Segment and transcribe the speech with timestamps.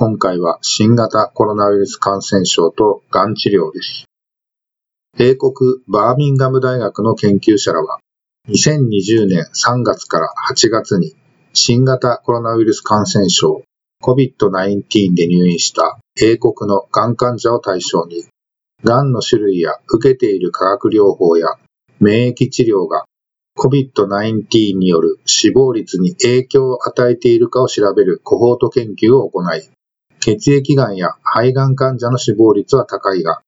[0.00, 4.06] 今回は新型コロナウイルス感染症とがん治療です。
[5.18, 5.52] 英国
[5.88, 7.98] バーミンガム大学の研究者らは、
[8.48, 11.14] 2020年3月から8月に
[11.52, 13.62] 新型コロナウイルス感染症
[14.02, 18.24] COVID-19 で入院した英国のがん患者を対象に、
[18.82, 21.48] がんの種類や受けている化学療法や
[21.98, 23.04] 免疫治療が
[23.58, 29.68] COVID-19 による死亡率に影響を与えているかを調べるコホート研究を行い、
[30.20, 33.42] 血液がんや肺がん患者の死亡率は高いが、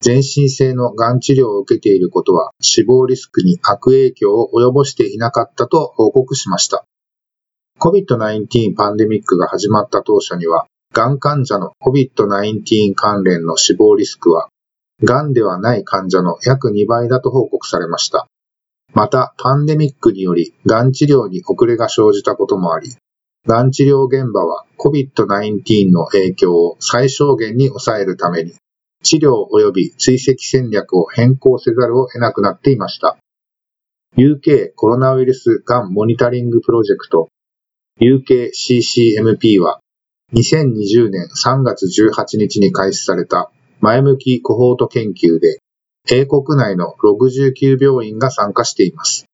[0.00, 6.84] 全身性のがん治療を受けていることは死亡リスクに悪影響を及ぼしていなかったと報告しました。
[7.80, 14.48] COVID-19 パンデミックが始まった当初には、がん患者の COVID-19 関連の死亡リスクは
[15.04, 18.26] がんではない患者の約2倍だと報告されました。
[18.94, 22.96] また、パンデミックにより、がん治療に遅れが生じたこともあり、
[23.48, 28.52] がん治療現場は COVID-19 の影響を最小限に抑えるために、
[29.02, 33.16] 治療及び追跡戦略を変更せざるを得なくなっていました。
[34.18, 37.30] UK コロナウイルスがんモニタリングプロジェクト
[38.00, 39.80] UKCCMP は
[40.34, 45.60] 2020年3月18日に開始された前向きコホート研究で、
[46.10, 49.24] 英国内の69病院が参加しています。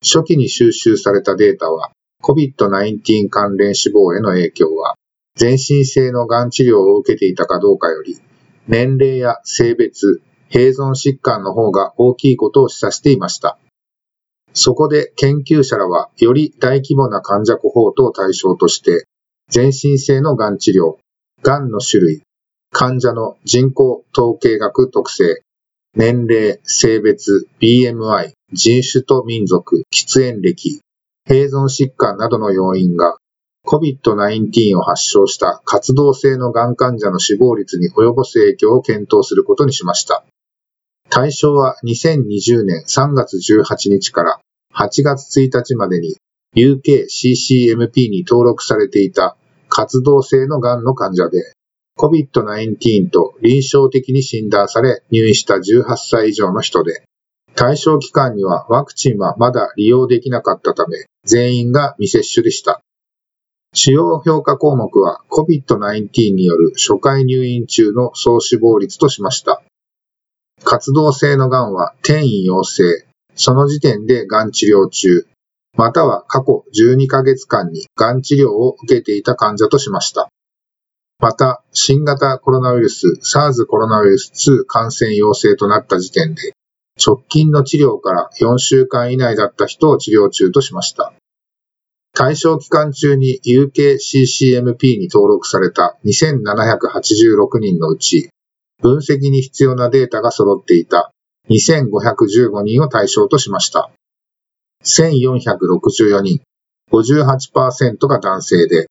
[0.00, 1.90] 初期に収集されたデータは、
[2.28, 4.96] COVID-19 関連死亡への影響は、
[5.34, 8.18] 全身性のがん治療を受けていたかどうかより、
[8.66, 13.58] 年齢や性別、併存疾患の方が大きいことを示唆していました。
[14.52, 19.06] そこで研究者らは、より大規模な患者コホートを対象として、
[19.48, 20.96] 全身性のがん治療、
[21.42, 22.22] がんの種類、
[22.70, 25.42] 患者の人口統計学特性、
[25.94, 30.80] 年齢、性別、BMI、人種と民族、喫煙歴、
[31.28, 33.18] 併存疾患などの要因が
[33.66, 40.24] COVID-19 を発症した活動性のがん患者の死亡率に及ぼす影響を検討することにしました。
[41.10, 44.40] 対象は2020年3月18日から
[44.74, 46.16] 8月1日までに
[46.56, 49.36] UKCCMP に登録されていた
[49.68, 51.52] 活動性のがんの患者で
[51.98, 57.02] COVID-19 と臨床的に診断され入院した18歳以上の人で、
[57.58, 62.80] 対象期間にはワクチンはまだ利用できなかったため、全員が未接種でした。
[63.74, 69.60] 主要評価項目は COVID-19 による初回入院中の総死亡率としました。
[70.62, 73.04] 活動性のがんは転移陽性、
[73.34, 75.26] その時点でがん治療中、
[75.76, 80.28] または過去12ヶ月間にがん治療を受けていた患者としました。
[81.18, 86.52] また、新型コロナウイルス SARS コロナウイルス2感染陽性となった時点で、
[87.04, 91.12] 直近の治療から4週間以内だった人を治療中としました。
[92.12, 98.30] 対象期間中に UKCCMP に登録された2786人のうち、
[98.82, 101.12] 分析に必要なデータが揃っていた
[101.48, 103.90] 2515人を対象としました。
[104.84, 106.40] 1464人、
[106.90, 108.88] 58%が男性で、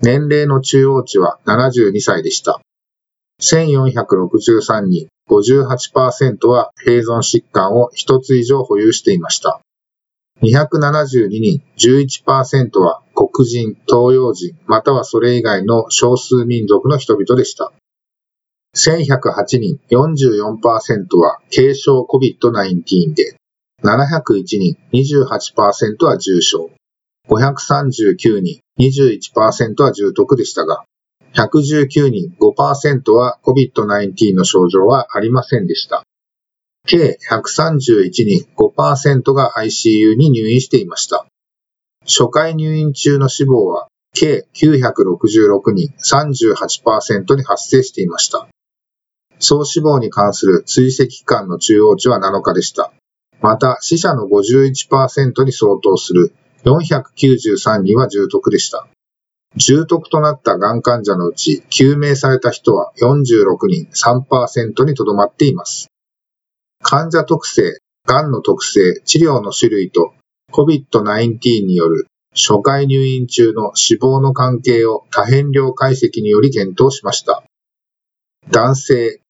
[0.00, 2.60] 年齢の中央値は72歳でした。
[3.40, 9.60] 1463人、58%は併存疾患を1つ以上保有していました。
[10.42, 17.72] 272人、11%は黒人、東洋人、またはそれ以外の少数民族の人々でした。
[18.76, 23.36] 1108人、44%は軽症 COVID-19 で、
[23.82, 26.70] 701人、28%は重症。
[27.28, 30.84] 539人、21%は重篤でしたが、
[31.38, 36.02] 119人、5%は COVID-19 の症状はありませんでした。
[36.84, 41.26] 計131人、5%が ICU に入院していました。
[42.00, 48.48] 初回入院中の死亡は計966人、38%に発生していました。
[49.38, 52.92] 総死亡に関する追跡期間の中央値は7日でした。
[53.40, 56.32] また、死者の51%に相当する
[56.64, 58.88] 493人は重篤でした。
[59.56, 65.88] 重篤となったがん患者のうち、救命された人は46人、3%にとどまっています。
[66.80, 70.14] 患者特性、がんの特性、治療の種類と
[70.52, 77.42] COVID-19 による初回入院中の死亡の関係を多変量解析により検討しました。
[78.50, 79.20] 男性、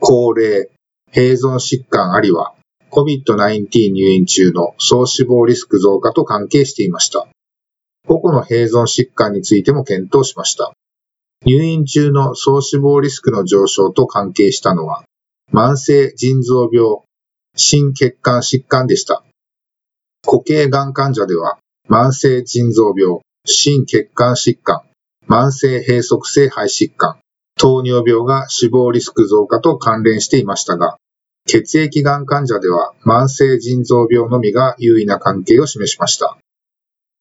[0.00, 0.68] 高齢、
[1.12, 2.54] 併存疾患ありは
[2.90, 7.28] COVID-19 入院中の総死亡リスク増加と関係していました。
[8.06, 10.72] 個々の併存疾患についても検討しました。
[11.44, 15.04] 入院中の総死亡リスクの上昇と関係したのは、
[15.52, 16.98] 慢性腎臓病、
[17.54, 19.22] 心血管疾患でした。
[20.24, 21.58] 固形がん患者では、
[21.88, 24.82] 慢性腎臓病、心血管疾患、
[25.28, 27.18] 慢性閉塞性肺疾患、
[27.58, 30.96] 糖尿病が死亡リスク増加と関連していましたが、
[31.46, 36.36] 血液がん患者では慢性腎臓病のみが優位な関係を示しました。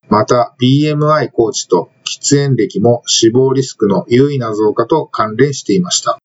[0.10, 6.20] また、BMI コーチと喫煙歴も死亡リスクの優位な増加と関連していました。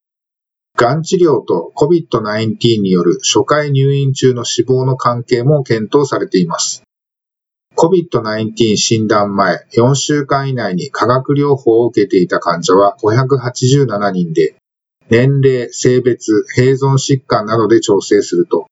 [0.76, 6.82] がん治療と COVID-19 による初回入院中の死亡の関係も検討されています。
[7.76, 14.56] COVID-19 診断前4週間以内に化学療法を受けていた患者は587人で、
[15.08, 18.66] 年齢、性別、併存疾患などで調整すると、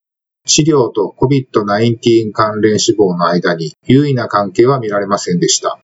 [0.49, 5.79] 治療と COVID-19 関連死亡の間に優位な関係は見られませんでした。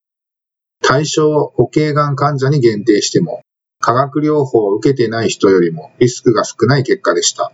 [0.83, 3.43] 対象を固形がん患者に限定しても、
[3.79, 7.53] 化学療法を受けてない人よりもリスクが少ない結果でした。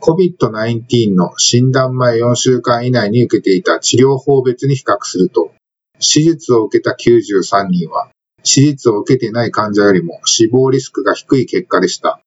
[0.00, 5.52] COVID-19 の診断前4週間以内に受けていた治療法別に比較すると、
[6.00, 12.20] 手術を受けた93人は、手術を受けてない患者よりも死亡リスクが低い結果でした。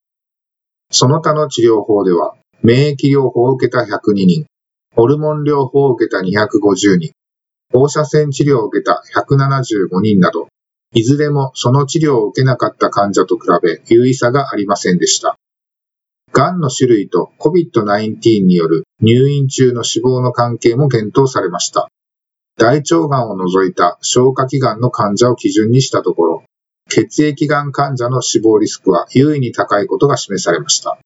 [0.91, 4.45] その他の治療法では、免疫療法を受けた102人、
[4.95, 7.13] ホルモン療法を受けた250人、
[7.71, 10.47] 放射線治療を受けた175人など、
[10.93, 15.37] いずれもその治療を受けなかった患者と比べ有意差がありませんでした。
[16.33, 21.89] 癌の種類と COVID-19 による入院中の死亡の関係も検討されました。
[22.57, 26.43] 大腸がんを除いた消化器がんの患者を基準にしたところ、
[26.89, 30.99] 血液がん患者の死亡リスクは優位に高いことが示されました。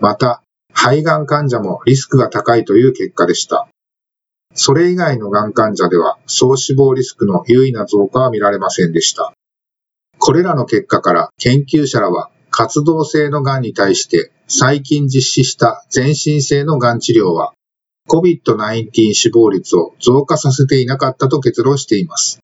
[0.00, 3.68] また、肺がん患者もリスクが高いという結果でした。
[4.54, 9.32] それ以外のがん患者では、総死亡リスクの優位な増加は見られませんでした。
[10.18, 17.54] これらの結果から研究者らは活動性のがんに対して最近実施した全身性のがん治療は
[18.08, 22.40] COVID-19 死亡率を増加させていなかったと結論しています。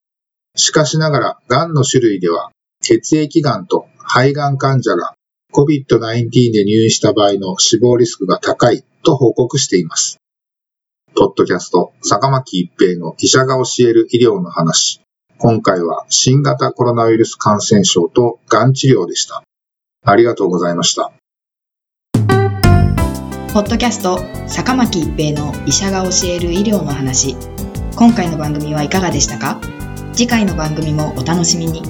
[0.57, 2.51] しかしながら、がんの種類では
[2.81, 5.15] 血液がんと肺がん患者が
[5.53, 10.19] COVID-19 で入院した場合の死亡リスクが高いと報告しています。
[11.17, 15.01] ポッドキャスト、坂巻一平の医者が教える医療の話。
[15.39, 19.43] 今回は新型コロナウイルス感染症とがん治療でした。
[20.05, 21.13] ありがとうございました。
[23.55, 27.37] ポッドキャスト、坂巻一平の医者が教える医療の話。
[27.97, 29.61] 今回の番組はいかがでしたか？
[30.13, 31.83] 次回の番組もお楽しみに。